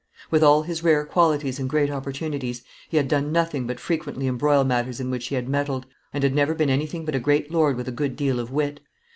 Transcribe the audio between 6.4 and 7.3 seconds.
been anything but a